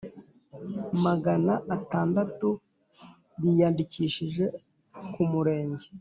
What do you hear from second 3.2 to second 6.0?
biyandikishije ku murenge